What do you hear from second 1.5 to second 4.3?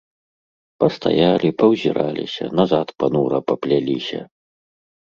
паўзіраліся, назад панура папляліся.